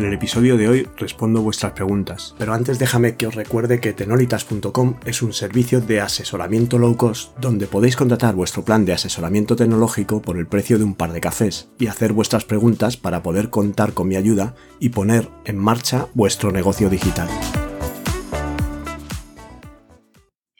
[0.00, 3.92] En el episodio de hoy respondo vuestras preguntas, pero antes déjame que os recuerde que
[3.92, 9.56] tenolitas.com es un servicio de asesoramiento low cost donde podéis contratar vuestro plan de asesoramiento
[9.56, 13.50] tecnológico por el precio de un par de cafés y hacer vuestras preguntas para poder
[13.50, 17.28] contar con mi ayuda y poner en marcha vuestro negocio digital.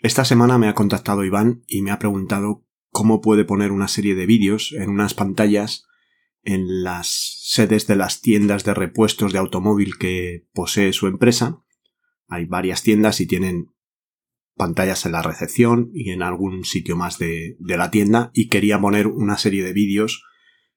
[0.02, 4.14] Esta semana me ha contactado Iván y me ha preguntado cómo puede poner una serie
[4.14, 5.86] de vídeos en unas pantallas
[6.42, 11.62] en las sedes de las tiendas de repuestos de automóvil que posee su empresa.
[12.28, 13.72] Hay varias tiendas y tienen
[14.56, 19.06] pantallas en la recepción y en algún sitio más de, la tienda y quería poner
[19.06, 20.24] una serie de vídeos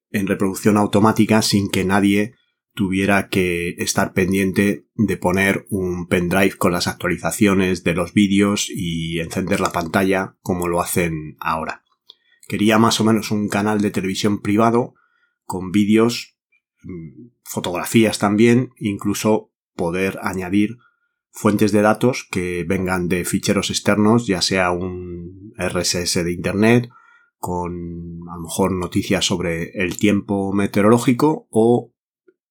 [0.09, 2.33] en reproducción automática sin que nadie
[2.73, 9.19] tuviera que estar pendiente de poner un pendrive con las actualizaciones de los vídeos y
[9.19, 11.83] encender la pantalla como lo hacen ahora.
[12.47, 14.95] Quería más o menos un canal de televisión privado
[15.45, 16.37] con vídeos,
[16.83, 20.77] mm, fotografías también, incluso poder añadir
[21.31, 26.89] fuentes de datos que vengan de ficheros externos, ya sea un RSS de Internet,
[27.37, 31.91] con a lo mejor noticias sobre el tiempo meteorológico o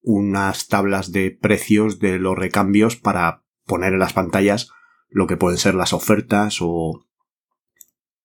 [0.02, 4.70] unas tablas de precios de los recambios para poner en las pantallas
[5.08, 7.06] lo que pueden ser las ofertas o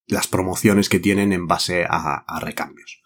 [0.08, 3.02] las promociones que tienen en base a, a recambios.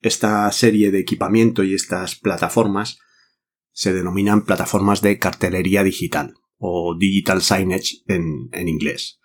[0.00, 2.98] Esta serie de equipamiento y estas plataformas
[3.72, 9.20] se denominan plataformas de cartelería digital o digital signage en, en inglés.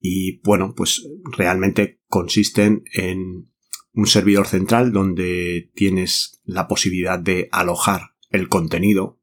[0.00, 3.50] Y bueno, pues realmente consisten en
[3.92, 9.20] un servidor central donde tienes la posibilidad de alojar el contenido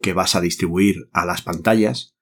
[0.00, 2.16] que vas a distribuir a las pantallas,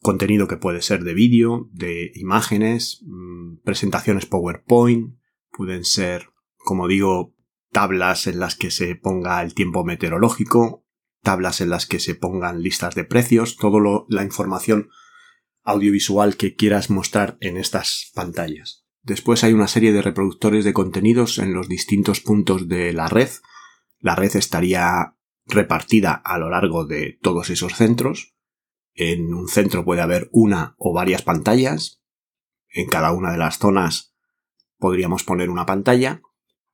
[0.00, 5.16] contenido que puede ser de vídeo, de imágenes, mm, presentaciones PowerPoint,
[5.52, 6.30] pueden ser
[6.64, 7.34] como digo,
[7.70, 10.84] tablas en las que se ponga el tiempo meteorológico,
[11.22, 14.90] tablas en las que se pongan listas de precios, toda la información
[15.62, 18.86] audiovisual que quieras mostrar en estas pantallas.
[19.02, 23.30] Después hay una serie de reproductores de contenidos en los distintos puntos de la red.
[23.98, 25.16] La red estaría
[25.46, 28.34] repartida a lo largo de todos esos centros.
[28.94, 32.02] En un centro puede haber una o varias pantallas.
[32.68, 34.14] En cada una de las zonas
[34.78, 36.22] podríamos poner una pantalla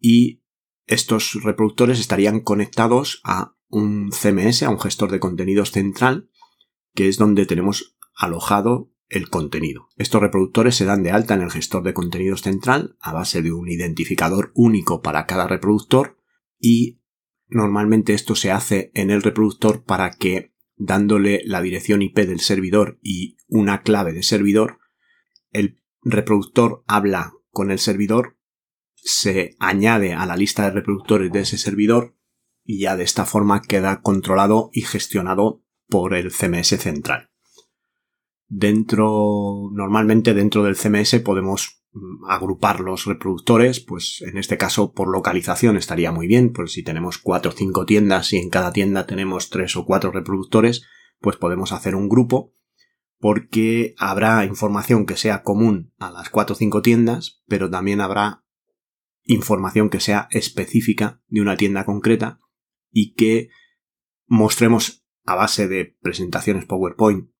[0.09, 0.45] y
[0.87, 6.31] estos reproductores estarían conectados a un CMS, a un gestor de contenidos central,
[6.95, 9.89] que es donde tenemos alojado el contenido.
[9.97, 13.51] Estos reproductores se dan de alta en el gestor de contenidos central a base de
[13.51, 16.21] un identificador único para cada reproductor
[16.61, 17.01] y
[17.49, 23.01] normalmente esto se hace en el reproductor para que dándole la dirección IP del servidor
[23.03, 24.79] y una clave de servidor,
[25.51, 28.36] el reproductor habla con el servidor
[28.97, 32.17] se añade a la lista de reproductores de ese servidor
[32.65, 37.31] y ya de esta forma queda controlado y gestionado por el CMS central.
[38.49, 45.09] Dentro, normalmente dentro del CMS podemos mm, agrupar los reproductores, pues en este caso por
[45.09, 49.07] localización estaría muy bien, pues si tenemos cuatro o cinco tiendas y en cada tienda
[49.07, 50.83] tenemos tres o cuatro reproductores,
[51.21, 52.53] pues podemos hacer un grupo
[53.19, 58.45] porque habrá información que sea común a las cuatro o cinco tiendas, pero también habrá
[59.27, 62.41] información que sea específica de una tienda concreta
[62.91, 63.51] y que
[64.27, 67.31] mostremos a base de presentaciones PowerPoint,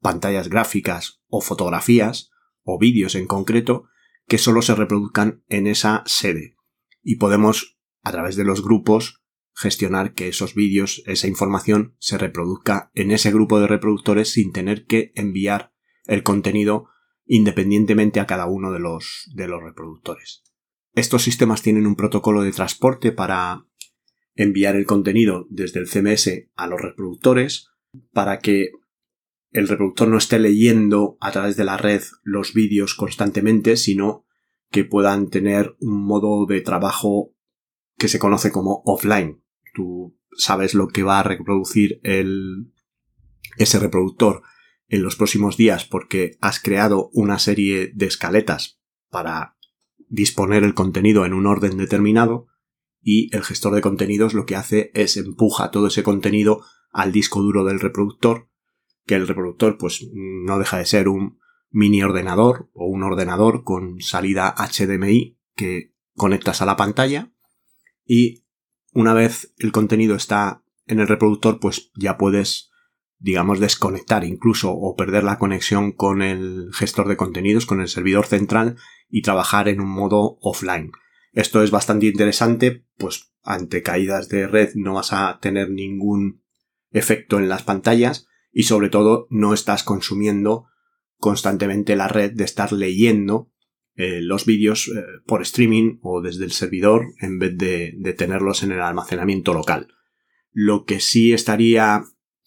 [0.00, 2.30] pantallas gráficas o fotografías
[2.62, 3.88] o vídeos en concreto
[4.26, 6.56] que solo se reproduzcan en esa sede.
[7.02, 9.22] Y podemos a través de los grupos
[9.54, 14.86] gestionar que esos vídeos, esa información se reproduzca en ese grupo de reproductores sin tener
[14.86, 15.72] que enviar
[16.04, 16.88] el contenido
[17.24, 20.42] independientemente a cada uno de los, de los reproductores.
[20.94, 23.66] Estos sistemas tienen un protocolo de transporte para
[24.34, 27.68] enviar el contenido desde el CMS a los reproductores
[28.12, 28.70] para que
[29.50, 34.24] el reproductor no esté leyendo a través de la red los vídeos constantemente, sino
[34.70, 37.34] que puedan tener un modo de trabajo
[37.98, 39.42] que se conoce como offline.
[39.74, 42.72] Tú sabes lo que va a reproducir el,
[43.58, 44.42] ese reproductor
[44.92, 48.80] en los próximos días porque has creado una serie de escaletas
[49.10, 49.56] para
[50.08, 52.46] disponer el contenido en un orden determinado
[53.00, 57.40] y el gestor de contenidos lo que hace es empuja todo ese contenido al disco
[57.40, 58.50] duro del reproductor
[59.06, 61.38] que el reproductor pues no deja de ser un
[61.70, 67.32] mini ordenador o un ordenador con salida HDMI que conectas a la pantalla
[68.04, 68.44] y
[68.92, 72.71] una vez el contenido está en el reproductor, pues ya puedes,
[73.22, 78.26] digamos, desconectar incluso o perder la conexión con el gestor de contenidos, con el servidor
[78.26, 78.76] central
[79.08, 80.90] y trabajar en un modo offline.
[81.32, 86.42] Esto es bastante interesante, pues ante caídas de red no vas a tener ningún
[86.90, 90.66] efecto en las pantallas y sobre todo no estás consumiendo
[91.16, 93.52] constantemente la red de estar leyendo
[93.94, 98.64] eh, los vídeos eh, por streaming o desde el servidor en vez de, de tenerlos
[98.64, 99.94] en el almacenamiento local.
[100.50, 102.02] Lo que sí estaría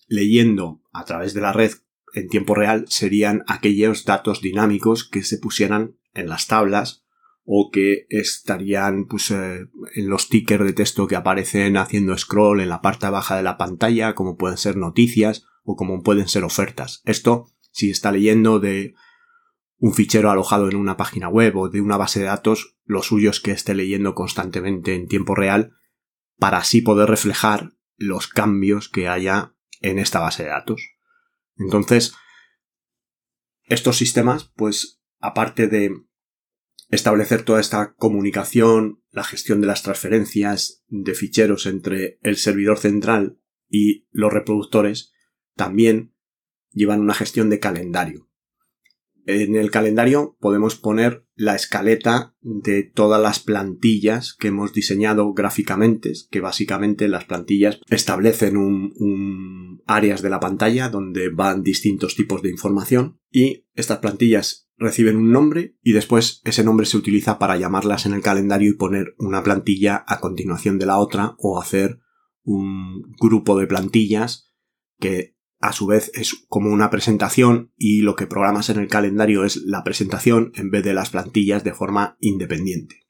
[0.08, 1.72] leyendo a través de la red
[2.14, 7.04] en tiempo real serían aquellos datos dinámicos que se pusieran en las tablas
[7.44, 12.70] o que estarían pues, eh, en los tickers de texto que aparecen haciendo scroll en
[12.70, 17.02] la parte baja de la pantalla, como pueden ser noticias o como pueden ser ofertas.
[17.06, 18.96] Esto, si está leyendo de
[19.78, 23.30] un fichero alojado en una página web o de una base de datos, lo suyo
[23.30, 25.74] es que esté leyendo constantemente en tiempo real
[26.38, 30.82] para así poder reflejar los cambios que haya en esta base de datos.
[31.58, 32.14] Entonces,
[33.64, 35.92] estos sistemas, pues, aparte de
[36.90, 43.40] establecer toda esta comunicación, la gestión de las transferencias de ficheros entre el servidor central
[43.68, 45.14] y los reproductores,
[45.56, 46.14] también
[46.72, 48.25] llevan una gestión de calendario.
[49.26, 56.14] En el calendario podemos poner la escaleta de todas las plantillas que hemos diseñado gráficamente,
[56.30, 62.52] que básicamente las plantillas establecen un, áreas de la pantalla donde van distintos tipos de
[62.52, 68.06] información y estas plantillas reciben un nombre y después ese nombre se utiliza para llamarlas
[68.06, 72.00] en el calendario y poner una plantilla a continuación de la otra o hacer
[72.44, 74.54] un grupo de plantillas
[75.00, 79.46] que a su vez es como una presentación y lo que programas en el calendario
[79.46, 83.08] es la presentación en vez de las plantillas de forma independiente.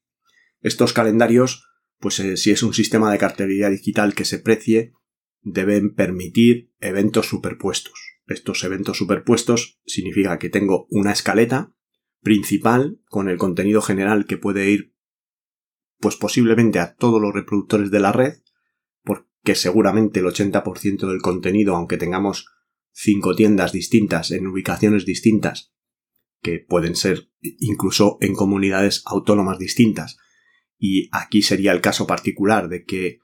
[0.61, 1.67] Estos calendarios,
[1.99, 4.93] pues eh, si es un sistema de cartelería digital que se precie,
[5.41, 7.93] deben permitir eventos superpuestos.
[8.27, 11.73] Estos eventos superpuestos significa que tengo una escaleta
[12.21, 14.95] principal con el contenido general que puede ir
[15.99, 18.33] pues posiblemente a todos los reproductores de la red
[19.45, 22.47] que seguramente el 80% del contenido, aunque tengamos
[22.91, 25.73] cinco tiendas distintas en ubicaciones distintas,
[26.41, 30.17] que pueden ser incluso en comunidades autónomas distintas,
[30.77, 33.19] y aquí sería el caso particular de que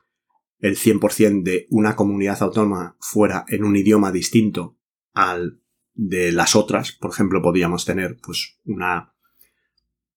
[0.59, 4.77] el 100% de una comunidad autónoma fuera en un idioma distinto
[5.13, 5.59] al
[5.93, 9.15] de las otras, por ejemplo, podríamos tener pues una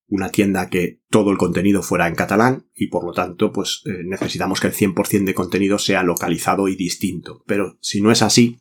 [0.06, 4.02] una tienda que todo el contenido fuera en catalán y por lo tanto pues eh,
[4.04, 7.42] necesitamos que el 100% de contenido sea localizado y distinto.
[7.46, 8.60] Pero si no es así,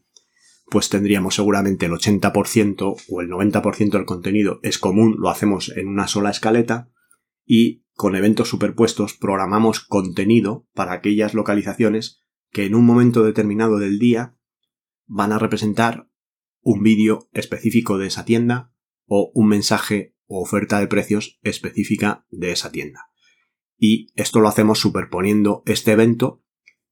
[0.70, 5.88] pues tendríamos seguramente el 80% o el 90% del contenido es común, lo hacemos en
[5.88, 6.90] una sola escaleta
[7.46, 14.00] y con eventos superpuestos programamos contenido para aquellas localizaciones que en un momento determinado del
[14.00, 14.38] día
[15.06, 16.08] van a representar
[16.62, 18.74] un vídeo específico de esa tienda
[19.06, 23.10] o un mensaje oferta de precios específica de esa tienda.
[23.78, 26.44] Y esto lo hacemos superponiendo este evento.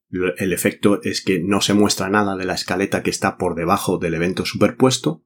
[0.10, 3.98] El efecto es que no se muestra nada de la escaleta que está por debajo
[3.98, 5.24] del evento superpuesto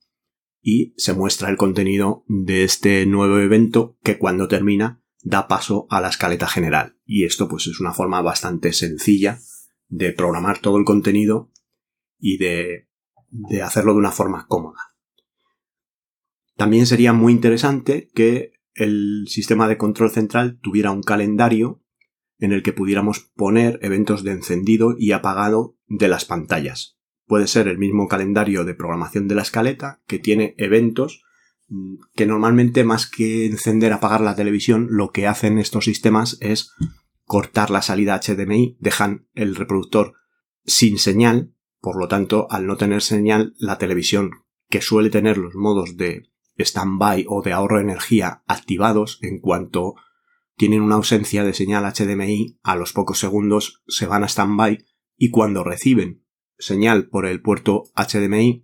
[0.61, 6.01] y se muestra el contenido de este nuevo evento que cuando termina da paso a
[6.01, 6.99] la escaleta general.
[7.03, 9.39] Y esto pues es una forma bastante sencilla
[9.87, 11.51] de programar todo el contenido
[12.19, 12.89] y de,
[13.29, 14.94] de hacerlo de una forma cómoda.
[16.55, 21.81] También sería muy interesante que el sistema de control central tuviera un calendario
[22.37, 26.97] en el que pudiéramos poner eventos de encendido y apagado de las pantallas.
[27.25, 31.23] Puede ser el mismo calendario de programación de la escaleta que tiene eventos
[31.67, 36.71] mm, que normalmente más que encender apagar la televisión lo que hacen estos sistemas es
[37.23, 40.13] cortar la salida HDMI, dejan el reproductor
[40.65, 44.31] sin señal, por lo tanto al no tener señal la televisión
[44.69, 46.29] que suele tener los modos de
[46.63, 49.95] stand-by o de ahorro de energía activados en cuanto
[50.55, 54.85] tienen una ausencia de señal HDMI, a los pocos segundos se van a stand-by
[55.17, 56.25] y cuando reciben
[56.57, 58.63] señal por el puerto HDMI,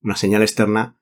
[0.00, 1.00] una señal externa,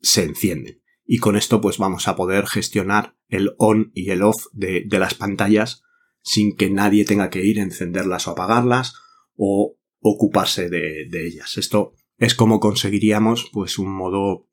[0.00, 0.82] se encienden.
[1.04, 5.14] Y con esto pues vamos a poder gestionar el on y el off de, las
[5.14, 5.82] pantallas
[6.22, 8.94] sin que nadie tenga que ir a encenderlas o apagarlas
[9.34, 11.56] o ocuparse de, de ellas.
[11.56, 14.49] Esto es como conseguiríamos pues un modo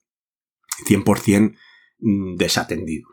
[0.86, 1.56] 100%
[2.00, 3.08] mm, desatendido.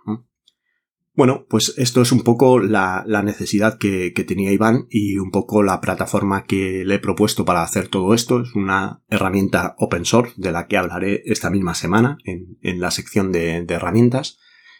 [1.16, 5.80] Bueno, pues esto es un poco la, necesidad que, tenía Iván y un poco la
[5.80, 8.40] plataforma que le he propuesto para hacer todo esto.
[8.40, 13.30] Es una herramienta open source de la que hablaré esta misma semana en, la sección
[13.30, 14.38] de, herramientas.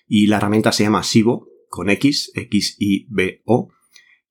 [0.09, 3.71] Y la herramienta se llama Sivo, con X, X I B O.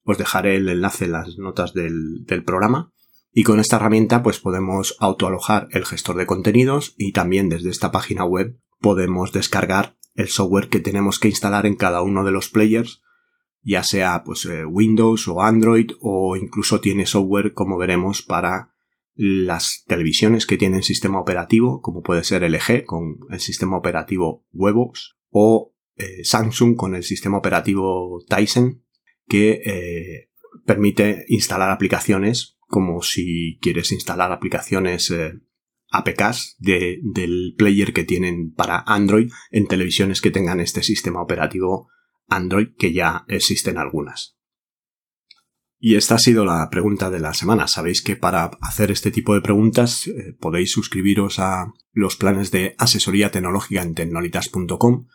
[0.03, 2.92] Os dejaré el enlace en las notas del, del programa.
[3.33, 7.91] Y con esta herramienta pues podemos autoalojar el gestor de contenidos y también desde esta
[7.91, 12.49] página web podemos descargar el software que tenemos que instalar en cada uno de los
[12.49, 13.01] players,
[13.63, 18.73] ya sea pues eh, Windows o Android o incluso tiene software como veremos para
[19.15, 25.15] las televisiones que tienen sistema operativo, como puede ser LG con el sistema operativo Webox
[25.29, 28.83] o eh, Samsung con el sistema operativo Tyson
[29.27, 30.29] que eh,
[30.65, 35.13] permite instalar aplicaciones como si quieres instalar aplicaciones
[35.91, 41.87] APKs del player que tienen para Android en televisiones que tengan este sistema operativo
[42.27, 44.39] Android, que ya existen algunas.
[45.77, 47.67] Y esta ha sido la pregunta de la semana.
[47.67, 52.73] Sabéis que para hacer este tipo de preguntas eh, podéis suscribiros a los planes de
[52.79, 55.05] asesoría tecnológica en tecnolitas.com.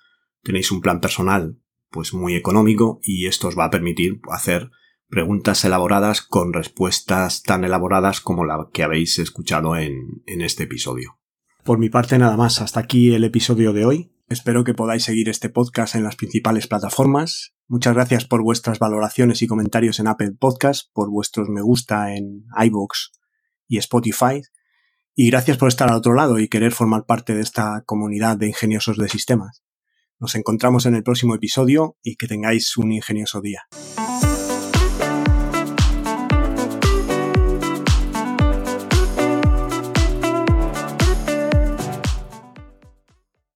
[0.45, 1.59] Tenéis un plan personal
[1.91, 4.71] pues muy económico y esto os va a permitir hacer
[5.09, 11.19] preguntas elaboradas con respuestas tan elaboradas como la que habéis escuchado en, en este episodio.
[11.65, 14.12] Por mi parte nada más, hasta aquí el episodio de hoy.
[14.29, 17.55] Espero que podáis seguir este podcast en las principales plataformas.
[17.67, 22.45] Muchas gracias por vuestras valoraciones y comentarios en Apple Podcast, por vuestros me gusta en
[22.62, 23.11] iVoox
[23.67, 24.43] y Spotify.
[25.15, 28.49] Y gracias por estar al otro lado y querer formar parte de esta comunidad de
[28.49, 29.62] ingeniosos de sistemas.
[30.19, 33.62] Nos encontramos en el próximo episodio y que tengáis un ingenioso día.